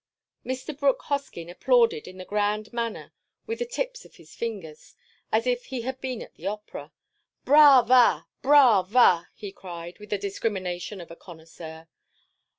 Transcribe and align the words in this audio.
Mr. 0.43 0.75
Brooke 0.75 1.03
Hoskyn 1.03 1.47
applauded 1.47 2.07
in 2.07 2.17
the 2.17 2.25
grand 2.25 2.73
manner 2.73 3.13
with 3.45 3.59
the 3.59 3.67
tips 3.67 4.03
of 4.03 4.15
his 4.15 4.33
fingers, 4.33 4.95
as 5.31 5.45
if 5.45 5.65
he 5.65 5.81
had 5.81 6.01
been 6.01 6.23
at 6.23 6.33
the 6.33 6.47
Opera. 6.47 6.91
"Brava! 7.45 8.25
Brava!" 8.41 9.29
he 9.35 9.51
cried, 9.51 9.99
with 9.99 10.09
the 10.09 10.17
discrimination 10.17 10.99
of 11.01 11.11
a 11.11 11.15
connoisseur. 11.15 11.87